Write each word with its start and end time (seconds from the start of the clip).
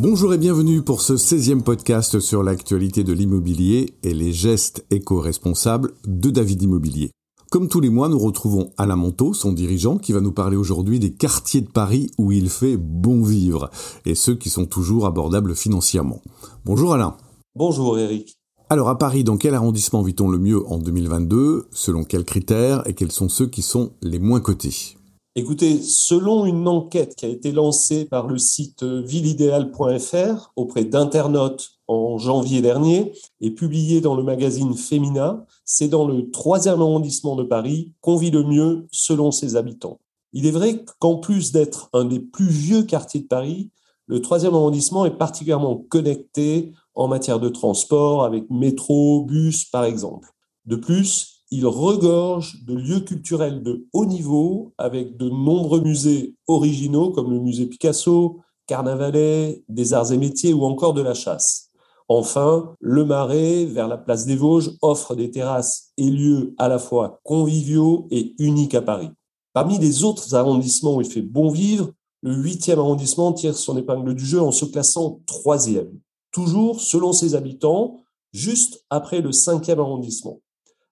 Bonjour 0.00 0.32
et 0.32 0.38
bienvenue 0.38 0.82
pour 0.82 1.02
ce 1.02 1.14
16e 1.14 1.62
podcast 1.62 2.20
sur 2.20 2.44
l'actualité 2.44 3.02
de 3.02 3.12
l'immobilier 3.12 3.94
et 4.04 4.14
les 4.14 4.32
gestes 4.32 4.86
éco-responsables 4.92 5.90
de 6.06 6.30
David 6.30 6.62
Immobilier. 6.62 7.10
Comme 7.50 7.66
tous 7.66 7.80
les 7.80 7.90
mois, 7.90 8.08
nous 8.08 8.20
retrouvons 8.20 8.70
Alain 8.76 8.94
Monteau, 8.94 9.34
son 9.34 9.50
dirigeant, 9.50 9.98
qui 9.98 10.12
va 10.12 10.20
nous 10.20 10.30
parler 10.30 10.56
aujourd'hui 10.56 11.00
des 11.00 11.12
quartiers 11.12 11.62
de 11.62 11.68
Paris 11.68 12.12
où 12.16 12.30
il 12.30 12.48
fait 12.48 12.76
bon 12.76 13.24
vivre 13.24 13.70
et 14.06 14.14
ceux 14.14 14.36
qui 14.36 14.50
sont 14.50 14.66
toujours 14.66 15.04
abordables 15.04 15.56
financièrement. 15.56 16.22
Bonjour 16.64 16.94
Alain. 16.94 17.16
Bonjour 17.56 17.98
Eric. 17.98 18.38
Alors 18.70 18.90
à 18.90 18.98
Paris, 18.98 19.24
dans 19.24 19.36
quel 19.36 19.56
arrondissement 19.56 20.02
vit-on 20.02 20.28
le 20.28 20.38
mieux 20.38 20.64
en 20.68 20.78
2022 20.78 21.66
Selon 21.72 22.04
quels 22.04 22.24
critères 22.24 22.86
et 22.86 22.94
quels 22.94 23.10
sont 23.10 23.28
ceux 23.28 23.48
qui 23.48 23.62
sont 23.62 23.90
les 24.02 24.20
moins 24.20 24.40
cotés? 24.40 24.97
Écoutez, 25.38 25.80
selon 25.80 26.46
une 26.46 26.66
enquête 26.66 27.14
qui 27.14 27.24
a 27.24 27.28
été 27.28 27.52
lancée 27.52 28.06
par 28.06 28.26
le 28.26 28.38
site 28.38 28.82
villeidéal.fr 28.82 30.50
auprès 30.56 30.84
d'internautes 30.84 31.78
en 31.86 32.18
janvier 32.18 32.60
dernier 32.60 33.12
et 33.40 33.52
publiée 33.52 34.00
dans 34.00 34.16
le 34.16 34.24
magazine 34.24 34.74
Femina, 34.74 35.46
c'est 35.64 35.86
dans 35.86 36.08
le 36.08 36.28
troisième 36.32 36.80
arrondissement 36.80 37.36
de 37.36 37.44
Paris 37.44 37.92
qu'on 38.00 38.16
vit 38.16 38.32
le 38.32 38.42
mieux 38.42 38.88
selon 38.90 39.30
ses 39.30 39.54
habitants. 39.54 40.00
Il 40.32 40.44
est 40.44 40.50
vrai 40.50 40.84
qu'en 40.98 41.18
plus 41.18 41.52
d'être 41.52 41.88
un 41.92 42.04
des 42.04 42.18
plus 42.18 42.48
vieux 42.48 42.82
quartiers 42.82 43.20
de 43.20 43.28
Paris, 43.28 43.70
le 44.08 44.20
troisième 44.20 44.54
arrondissement 44.54 45.04
est 45.04 45.16
particulièrement 45.16 45.76
connecté 45.88 46.72
en 46.96 47.06
matière 47.06 47.38
de 47.38 47.48
transport, 47.48 48.24
avec 48.24 48.50
métro, 48.50 49.22
bus 49.22 49.66
par 49.66 49.84
exemple. 49.84 50.30
De 50.66 50.74
plus, 50.74 51.37
il 51.50 51.66
regorge 51.66 52.64
de 52.64 52.74
lieux 52.74 53.00
culturels 53.00 53.62
de 53.62 53.86
haut 53.92 54.06
niveau, 54.06 54.72
avec 54.78 55.16
de 55.16 55.28
nombreux 55.28 55.80
musées 55.80 56.34
originaux 56.46 57.10
comme 57.10 57.30
le 57.30 57.40
musée 57.40 57.66
Picasso, 57.66 58.40
Carnavalet, 58.66 59.62
des 59.68 59.94
arts 59.94 60.12
et 60.12 60.18
métiers 60.18 60.52
ou 60.52 60.64
encore 60.64 60.94
de 60.94 61.02
la 61.02 61.14
chasse. 61.14 61.70
Enfin, 62.08 62.74
le 62.80 63.04
Marais, 63.04 63.64
vers 63.64 63.88
la 63.88 63.98
place 63.98 64.26
des 64.26 64.36
Vosges, 64.36 64.70
offre 64.82 65.14
des 65.14 65.30
terrasses 65.30 65.92
et 65.96 66.10
lieux 66.10 66.54
à 66.58 66.68
la 66.68 66.78
fois 66.78 67.20
conviviaux 67.22 68.06
et 68.10 68.34
uniques 68.38 68.74
à 68.74 68.82
Paris. 68.82 69.10
Parmi 69.52 69.78
les 69.78 70.04
autres 70.04 70.34
arrondissements 70.34 70.96
où 70.96 71.00
il 71.00 71.10
fait 71.10 71.22
bon 71.22 71.50
vivre, 71.50 71.90
le 72.22 72.34
huitième 72.34 72.78
arrondissement 72.78 73.32
tire 73.32 73.56
son 73.56 73.76
épingle 73.76 74.14
du 74.14 74.24
jeu 74.24 74.40
en 74.40 74.52
se 74.52 74.64
classant 74.64 75.20
troisième 75.26 75.98
toujours 76.30 76.80
selon 76.80 77.12
ses 77.12 77.34
habitants, 77.34 78.02
juste 78.32 78.84
après 78.90 79.20
le 79.20 79.32
cinquième 79.32 79.80
arrondissement. 79.80 80.40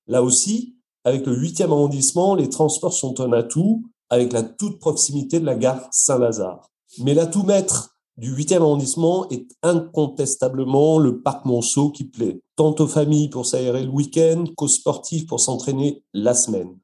Là 0.07 0.23
aussi, 0.23 0.77
avec 1.05 1.27
le 1.27 1.37
huitième 1.37 1.73
arrondissement, 1.73 2.35
les 2.35 2.49
transports 2.49 2.93
sont 2.93 3.21
un 3.21 3.33
atout 3.33 3.85
avec 4.11 4.33
la 4.33 4.43
toute 4.43 4.79
proximité 4.79 5.41
de 5.41 5.45
la 5.45 5.57
gare 5.57 5.89
Saint-Lazare. 5.91 6.71
Mais 6.99 7.15
l'atout 7.15 7.43
maître 7.43 7.97
du 8.17 8.31
huitième 8.31 8.63
arrondissement 8.63 9.29
est 9.29 9.47
incontestablement 9.63 10.99
le 10.99 11.21
parc 11.21 11.45
Monceau 11.45 11.91
qui 11.91 12.05
plaît, 12.05 12.41
tant 12.57 12.75
aux 12.79 12.87
familles 12.87 13.29
pour 13.29 13.45
s'aérer 13.45 13.83
le 13.83 13.91
week-end 13.91 14.45
qu'aux 14.57 14.69
sportifs 14.69 15.27
pour 15.27 15.41
s'entraîner 15.41 16.03
la 16.15 16.35
semaine. 16.35 16.79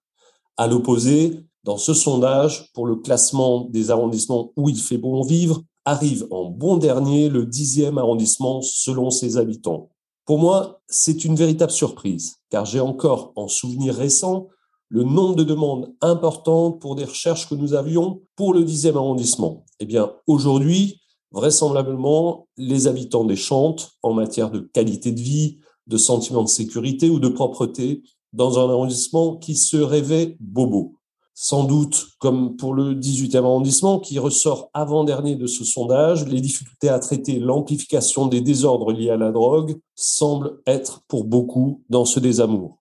À 0.56 0.66
l'opposé, 0.66 1.46
dans 1.64 1.78
ce 1.78 1.94
sondage, 1.94 2.70
pour 2.74 2.86
le 2.86 2.96
classement 2.96 3.66
des 3.70 3.90
arrondissements 3.90 4.52
où 4.56 4.68
il 4.68 4.78
fait 4.78 4.98
bon 4.98 5.22
vivre, 5.22 5.62
arrive 5.84 6.26
en 6.30 6.50
bon 6.50 6.76
dernier 6.76 7.28
le 7.28 7.46
dixième 7.46 7.98
arrondissement 7.98 8.60
selon 8.60 9.10
ses 9.10 9.36
habitants. 9.36 9.91
Pour 10.32 10.40
moi, 10.40 10.80
c'est 10.88 11.26
une 11.26 11.34
véritable 11.36 11.72
surprise, 11.72 12.36
car 12.48 12.64
j'ai 12.64 12.80
encore 12.80 13.34
en 13.36 13.48
souvenir 13.48 13.94
récent 13.94 14.48
le 14.88 15.04
nombre 15.04 15.36
de 15.36 15.44
demandes 15.44 15.94
importantes 16.00 16.80
pour 16.80 16.94
des 16.94 17.04
recherches 17.04 17.50
que 17.50 17.54
nous 17.54 17.74
avions 17.74 18.22
pour 18.34 18.54
le 18.54 18.64
dixième 18.64 18.96
arrondissement. 18.96 19.66
Eh 19.78 19.84
bien, 19.84 20.10
aujourd'hui, 20.26 21.02
vraisemblablement, 21.32 22.48
les 22.56 22.86
habitants 22.86 23.26
déchantent 23.26 23.90
en 24.02 24.14
matière 24.14 24.50
de 24.50 24.60
qualité 24.60 25.12
de 25.12 25.20
vie, 25.20 25.58
de 25.86 25.98
sentiment 25.98 26.44
de 26.44 26.48
sécurité 26.48 27.10
ou 27.10 27.18
de 27.18 27.28
propreté 27.28 28.02
dans 28.32 28.58
un 28.58 28.70
arrondissement 28.70 29.36
qui 29.36 29.54
se 29.54 29.76
rêvait 29.76 30.38
bobo 30.40 30.94
sans 31.34 31.64
doute, 31.64 32.08
comme 32.18 32.56
pour 32.56 32.74
le 32.74 32.94
18e 32.94 33.38
arrondissement, 33.38 33.98
qui 33.98 34.18
ressort 34.18 34.70
avant-dernier 34.74 35.36
de 35.36 35.46
ce 35.46 35.64
sondage, 35.64 36.26
les 36.26 36.40
difficultés 36.40 36.88
à 36.88 36.98
traiter 36.98 37.38
l'amplification 37.38 38.26
des 38.26 38.40
désordres 38.40 38.92
liés 38.92 39.10
à 39.10 39.16
la 39.16 39.32
drogue 39.32 39.78
semblent 39.94 40.60
être 40.66 41.02
pour 41.08 41.24
beaucoup 41.24 41.82
dans 41.88 42.04
ce 42.04 42.20
désamour. 42.20 42.78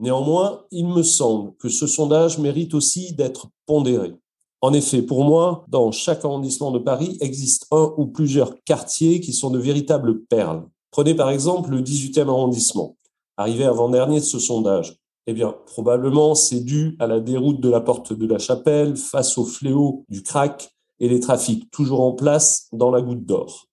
Néanmoins, 0.00 0.64
il 0.70 0.88
me 0.88 1.02
semble 1.02 1.54
que 1.56 1.68
ce 1.68 1.86
sondage 1.86 2.38
mérite 2.38 2.72
aussi 2.72 3.12
d'être 3.12 3.48
pondéré. 3.66 4.14
En 4.62 4.72
effet, 4.72 5.02
pour 5.02 5.24
moi, 5.24 5.64
dans 5.68 5.92
chaque 5.92 6.24
arrondissement 6.24 6.70
de 6.70 6.78
Paris 6.78 7.18
existe 7.20 7.66
un 7.70 7.92
ou 7.96 8.06
plusieurs 8.06 8.62
quartiers 8.64 9.20
qui 9.20 9.32
sont 9.32 9.50
de 9.50 9.58
véritables 9.58 10.24
perles. 10.24 10.66
Prenez 10.90 11.14
par 11.14 11.30
exemple 11.30 11.70
le 11.70 11.82
18e 11.82 12.28
arrondissement, 12.28 12.96
arrivé 13.36 13.64
avant-dernier 13.64 14.20
de 14.20 14.24
ce 14.24 14.38
sondage. 14.38 14.99
Eh 15.30 15.32
bien, 15.32 15.54
probablement, 15.64 16.34
c'est 16.34 16.58
dû 16.58 16.96
à 16.98 17.06
la 17.06 17.20
déroute 17.20 17.60
de 17.60 17.70
la 17.70 17.80
porte 17.80 18.12
de 18.12 18.26
la 18.26 18.40
chapelle 18.40 18.96
face 18.96 19.38
au 19.38 19.44
fléau 19.44 20.04
du 20.08 20.24
crack 20.24 20.74
et 20.98 21.08
les 21.08 21.20
trafics 21.20 21.70
toujours 21.70 22.00
en 22.00 22.14
place 22.14 22.66
dans 22.72 22.90
la 22.90 23.00
goutte 23.00 23.24
d'or. 23.24 23.68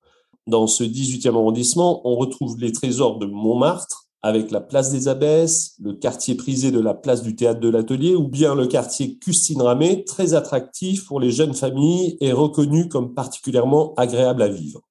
Dans 0.45 0.67
ce 0.67 0.83
18e 0.83 1.33
arrondissement, 1.33 2.07
on 2.07 2.15
retrouve 2.15 2.59
les 2.59 2.71
trésors 2.71 3.17
de 3.17 3.25
Montmartre, 3.25 4.05
avec 4.21 4.51
la 4.51 4.61
place 4.61 4.91
des 4.91 5.07
Abbesses, 5.07 5.73
le 5.81 5.93
quartier 5.93 6.35
prisé 6.35 6.69
de 6.69 6.79
la 6.79 6.93
place 6.93 7.23
du 7.23 7.35
théâtre 7.35 7.59
de 7.59 7.69
l'Atelier, 7.69 8.13
ou 8.13 8.27
bien 8.27 8.53
le 8.53 8.67
quartier 8.67 9.17
Custine-Ramée, 9.17 10.05
très 10.05 10.35
attractif 10.35 11.07
pour 11.07 11.19
les 11.19 11.31
jeunes 11.31 11.55
familles 11.55 12.17
et 12.21 12.33
reconnu 12.33 12.87
comme 12.87 13.15
particulièrement 13.15 13.95
agréable 13.95 14.43
à 14.43 14.47
vivre. 14.47 14.86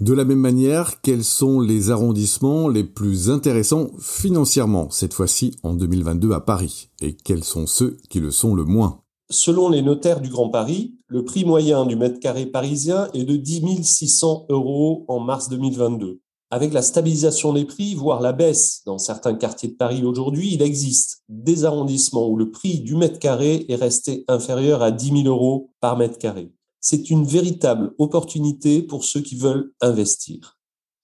De 0.00 0.12
la 0.12 0.24
même 0.24 0.38
manière, 0.38 1.00
quels 1.00 1.24
sont 1.24 1.58
les 1.58 1.90
arrondissements 1.90 2.68
les 2.68 2.84
plus 2.84 3.30
intéressants 3.30 3.90
financièrement, 3.98 4.90
cette 4.90 5.12
fois-ci 5.12 5.56
en 5.64 5.74
2022 5.74 6.30
à 6.30 6.40
Paris, 6.40 6.90
et 7.00 7.16
quels 7.16 7.42
sont 7.42 7.66
ceux 7.66 7.96
qui 8.08 8.20
le 8.20 8.30
sont 8.30 8.54
le 8.54 8.62
moins? 8.62 9.00
Selon 9.28 9.68
les 9.68 9.82
notaires 9.82 10.20
du 10.20 10.28
Grand 10.28 10.50
Paris, 10.50 10.94
le 11.08 11.24
prix 11.24 11.44
moyen 11.44 11.84
du 11.84 11.96
mètre 11.96 12.20
carré 12.20 12.46
parisien 12.46 13.08
est 13.12 13.24
de 13.24 13.34
10 13.34 13.82
600 13.82 14.46
euros 14.50 15.04
en 15.08 15.18
mars 15.18 15.48
2022. 15.48 16.20
Avec 16.52 16.72
la 16.72 16.82
stabilisation 16.82 17.52
des 17.52 17.64
prix, 17.64 17.96
voire 17.96 18.20
la 18.20 18.32
baisse 18.32 18.82
dans 18.86 18.98
certains 18.98 19.34
quartiers 19.34 19.70
de 19.70 19.74
Paris 19.74 20.04
aujourd'hui, 20.04 20.54
il 20.54 20.62
existe 20.62 21.24
des 21.28 21.64
arrondissements 21.64 22.28
où 22.28 22.36
le 22.36 22.52
prix 22.52 22.82
du 22.82 22.94
mètre 22.94 23.18
carré 23.18 23.66
est 23.68 23.74
resté 23.74 24.24
inférieur 24.28 24.80
à 24.80 24.92
10 24.92 25.24
000 25.24 25.26
euros 25.26 25.72
par 25.80 25.98
mètre 25.98 26.18
carré 26.18 26.52
c'est 26.80 27.10
une 27.10 27.24
véritable 27.24 27.94
opportunité 27.98 28.82
pour 28.82 29.04
ceux 29.04 29.20
qui 29.20 29.36
veulent 29.36 29.72
investir. 29.80 30.58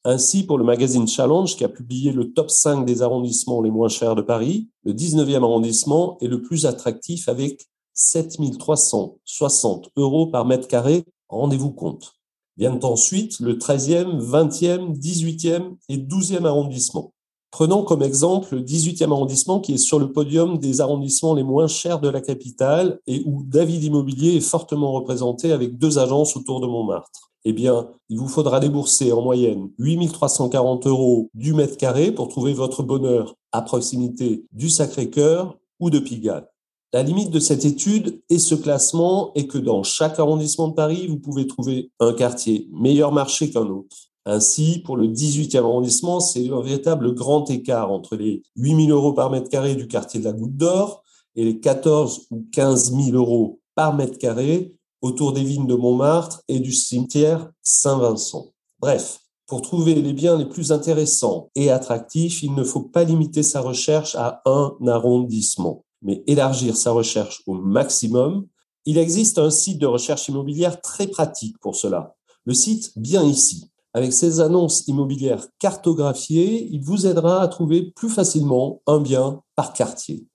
Ainsi, 0.04 0.44
pour 0.44 0.58
le 0.58 0.64
magazine 0.64 1.08
Challenge, 1.08 1.56
qui 1.56 1.64
a 1.64 1.68
publié 1.68 2.12
le 2.12 2.34
top 2.34 2.50
5 2.50 2.84
des 2.84 3.00
arrondissements 3.00 3.62
les 3.62 3.70
moins 3.70 3.88
chers 3.88 4.14
de 4.14 4.20
Paris, 4.20 4.68
le 4.82 4.92
19e 4.92 5.42
arrondissement 5.42 6.18
est 6.20 6.26
le 6.26 6.42
plus 6.42 6.66
attractif 6.66 7.26
avec 7.28 7.66
7360 7.94 9.88
euros 9.96 10.26
par 10.26 10.44
mètre 10.44 10.68
carré. 10.68 11.04
Rendez-vous 11.30 11.70
compte. 11.70 12.12
Viennent 12.58 12.84
ensuite 12.84 13.40
le 13.40 13.54
13e, 13.54 14.20
20e, 14.20 14.94
18e 14.98 15.76
et 15.88 15.96
12e 15.96 16.44
arrondissement. 16.44 17.13
Prenons 17.56 17.84
comme 17.84 18.02
exemple 18.02 18.56
le 18.56 18.62
18e 18.62 19.12
arrondissement 19.12 19.60
qui 19.60 19.74
est 19.74 19.78
sur 19.78 20.00
le 20.00 20.10
podium 20.10 20.58
des 20.58 20.80
arrondissements 20.80 21.34
les 21.34 21.44
moins 21.44 21.68
chers 21.68 22.00
de 22.00 22.08
la 22.08 22.20
capitale 22.20 22.98
et 23.06 23.22
où 23.26 23.44
David 23.44 23.84
Immobilier 23.84 24.34
est 24.34 24.40
fortement 24.40 24.90
représenté 24.90 25.52
avec 25.52 25.78
deux 25.78 26.00
agences 26.00 26.36
autour 26.36 26.60
de 26.60 26.66
Montmartre. 26.66 27.30
Eh 27.44 27.52
bien, 27.52 27.86
il 28.08 28.18
vous 28.18 28.26
faudra 28.26 28.58
débourser 28.58 29.12
en 29.12 29.22
moyenne 29.22 29.70
8340 29.78 30.88
euros 30.88 31.30
du 31.32 31.54
mètre 31.54 31.76
carré 31.76 32.10
pour 32.10 32.26
trouver 32.26 32.54
votre 32.54 32.82
bonheur 32.82 33.36
à 33.52 33.62
proximité 33.62 34.46
du 34.50 34.68
Sacré-Cœur 34.68 35.56
ou 35.78 35.90
de 35.90 36.00
Pigalle. 36.00 36.48
La 36.92 37.04
limite 37.04 37.30
de 37.30 37.38
cette 37.38 37.64
étude 37.64 38.20
et 38.30 38.40
ce 38.40 38.56
classement 38.56 39.30
est 39.36 39.46
que 39.46 39.58
dans 39.58 39.84
chaque 39.84 40.18
arrondissement 40.18 40.66
de 40.66 40.74
Paris, 40.74 41.06
vous 41.06 41.20
pouvez 41.20 41.46
trouver 41.46 41.92
un 42.00 42.14
quartier 42.14 42.68
meilleur 42.72 43.12
marché 43.12 43.48
qu'un 43.48 43.68
autre. 43.68 44.10
Ainsi, 44.26 44.80
pour 44.84 44.96
le 44.96 45.08
18e 45.08 45.58
arrondissement, 45.58 46.18
c'est 46.18 46.48
un 46.48 46.60
véritable 46.60 47.14
grand 47.14 47.48
écart 47.50 47.90
entre 47.90 48.16
les 48.16 48.42
8 48.56 48.86
000 48.86 48.88
euros 48.88 49.12
par 49.12 49.30
mètre 49.30 49.50
carré 49.50 49.74
du 49.74 49.86
quartier 49.86 50.20
de 50.20 50.24
la 50.24 50.32
Goutte 50.32 50.56
d'Or 50.56 51.02
et 51.36 51.44
les 51.44 51.60
14 51.60 52.28
ou 52.30 52.46
15 52.52 52.94
000 52.94 53.16
euros 53.16 53.60
par 53.74 53.94
mètre 53.94 54.18
carré 54.18 54.74
autour 55.02 55.34
des 55.34 55.44
vignes 55.44 55.66
de 55.66 55.74
Montmartre 55.74 56.42
et 56.48 56.58
du 56.58 56.72
cimetière 56.72 57.50
Saint-Vincent. 57.62 58.52
Bref, 58.80 59.20
pour 59.46 59.60
trouver 59.60 59.94
les 59.94 60.14
biens 60.14 60.38
les 60.38 60.46
plus 60.46 60.72
intéressants 60.72 61.50
et 61.54 61.70
attractifs, 61.70 62.42
il 62.42 62.54
ne 62.54 62.64
faut 62.64 62.80
pas 62.80 63.04
limiter 63.04 63.42
sa 63.42 63.60
recherche 63.60 64.14
à 64.14 64.40
un 64.46 64.74
arrondissement, 64.86 65.84
mais 66.00 66.24
élargir 66.26 66.78
sa 66.78 66.92
recherche 66.92 67.42
au 67.46 67.52
maximum. 67.52 68.46
Il 68.86 68.96
existe 68.96 69.38
un 69.38 69.50
site 69.50 69.78
de 69.78 69.86
recherche 69.86 70.28
immobilière 70.28 70.80
très 70.80 71.08
pratique 71.08 71.58
pour 71.58 71.76
cela. 71.76 72.14
Le 72.46 72.54
site 72.54 72.92
Bien 72.96 73.22
ici 73.22 73.70
avec 73.94 74.12
ces 74.12 74.40
annonces 74.40 74.86
immobilières 74.88 75.46
cartographiées, 75.60 76.68
il 76.70 76.82
vous 76.82 77.06
aidera 77.06 77.40
à 77.40 77.48
trouver 77.48 77.92
plus 77.94 78.10
facilement 78.10 78.82
un 78.86 79.00
bien 79.00 79.40
par 79.54 79.72
quartier. 79.72 80.26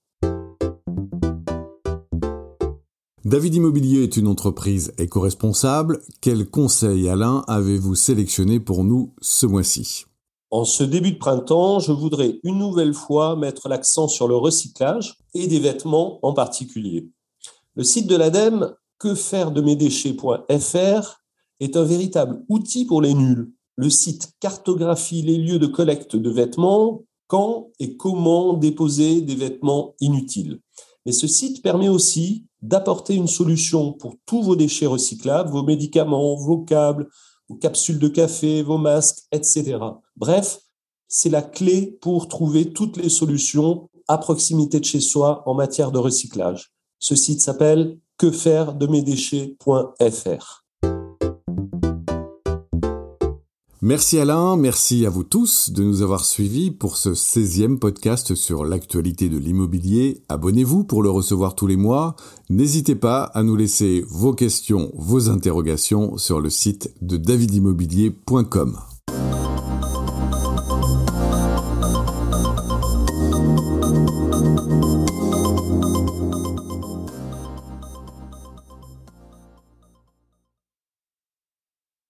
David 3.26 3.56
Immobilier 3.56 4.04
est 4.04 4.16
une 4.18 4.28
entreprise 4.28 4.94
éco-responsable. 4.98 6.00
Quels 6.22 6.50
conseils, 6.50 7.10
Alain, 7.10 7.44
avez-vous 7.48 7.94
sélectionné 7.94 8.62
pour 8.62 8.86
nous 8.86 9.14
ce 9.22 9.46
mois-ci? 9.46 10.06
En 10.52 10.66
ce 10.66 10.84
début 10.84 11.12
de 11.12 11.20
printemps, 11.20 11.78
je 11.80 11.92
voudrais 11.92 12.40
une 12.44 12.58
nouvelle 12.58 12.96
fois 12.96 13.36
mettre 13.36 13.70
l'accent 13.70 14.08
sur 14.08 14.28
le 14.28 14.36
recyclage 14.36 15.14
et 15.36 15.46
des 15.48 15.60
vêtements 15.60 16.18
en 16.24 16.34
particulier. 16.34 17.08
Le 17.76 17.84
site 17.84 18.08
de 18.08 18.16
l'ADEME, 18.16 18.74
quefairedemesdéchets.fr, 19.00 21.20
est 21.60 21.76
un 21.76 21.84
véritable 21.84 22.44
outil 22.50 22.86
pour 22.86 23.02
les 23.02 23.14
nuls. 23.14 23.52
Le 23.76 23.90
site 23.90 24.34
cartographie 24.40 25.22
les 25.22 25.38
lieux 25.38 25.60
de 25.60 25.68
collecte 25.68 26.16
de 26.16 26.30
vêtements, 26.30 27.04
quand 27.28 27.70
et 27.80 27.96
comment 27.96 28.54
déposer 28.54 29.22
des 29.22 29.36
vêtements 29.36 29.94
inutiles. 30.00 30.60
Mais 31.06 31.12
ce 31.12 31.28
site 31.28 31.62
permet 31.62 31.90
aussi 31.90 32.46
d'apporter 32.62 33.16
une 33.16 33.28
solution 33.28 33.94
pour 33.94 34.16
tous 34.26 34.42
vos 34.42 34.56
déchets 34.56 34.88
recyclables, 34.88 35.50
vos 35.50 35.64
médicaments, 35.64 36.36
vos 36.36 36.60
câbles, 36.60 37.10
vos 37.48 37.56
capsules 37.56 38.00
de 38.00 38.08
café, 38.08 38.64
vos 38.64 38.78
masques, 38.78 39.26
etc. 39.32 39.78
Bref, 40.18 40.60
c'est 41.08 41.30
la 41.30 41.42
clé 41.42 41.98
pour 42.02 42.28
trouver 42.28 42.74
toutes 42.74 42.98
les 42.98 43.10
solutions 43.10 43.90
à 44.08 44.18
proximité 44.18 44.80
de 44.80 44.86
chez 44.86 45.00
soi 45.00 45.44
en 45.46 45.54
matière 45.54 45.92
de 45.92 46.00
recyclage. 46.00 46.72
Ce 47.00 47.16
site 47.16 47.42
s'appelle 47.42 47.98
quefairedemesdéchets.fr. 48.18 50.69
Merci 53.82 54.20
Alain, 54.20 54.58
merci 54.58 55.06
à 55.06 55.10
vous 55.10 55.24
tous 55.24 55.70
de 55.70 55.84
nous 55.84 56.02
avoir 56.02 56.26
suivis 56.26 56.70
pour 56.70 56.98
ce 56.98 57.12
16e 57.12 57.80
podcast 57.80 58.36
sur 58.36 58.66
l'actualité 58.66 59.30
de 59.30 59.38
l'immobilier. 59.38 60.22
Abonnez-vous 60.28 60.84
pour 60.84 61.02
le 61.02 61.10
recevoir 61.10 61.56
tous 61.56 61.66
les 61.66 61.78
mois. 61.78 62.18
N'hésitez 62.50 62.96
pas 62.96 63.24
à 63.24 63.42
nous 63.42 63.56
laisser 63.56 64.04
vos 64.10 64.34
questions, 64.34 64.92
vos 64.96 65.30
interrogations 65.30 66.18
sur 66.18 66.42
le 66.42 66.50
site 66.50 66.94
de 67.02 67.16
davidimmobilier.com. 67.16 68.78